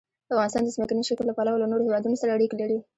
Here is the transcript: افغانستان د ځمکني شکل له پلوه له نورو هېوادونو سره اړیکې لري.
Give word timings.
افغانستان 0.33 0.63
د 0.63 0.69
ځمکني 0.75 1.03
شکل 1.09 1.25
له 1.27 1.33
پلوه 1.37 1.59
له 1.61 1.67
نورو 1.71 1.85
هېوادونو 1.87 2.19
سره 2.21 2.35
اړیکې 2.37 2.55
لري. 2.61 2.77